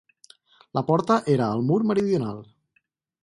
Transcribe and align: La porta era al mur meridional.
La 0.77 0.81
porta 0.87 1.17
era 1.35 1.51
al 1.57 1.63
mur 1.67 1.79
meridional. 1.91 2.39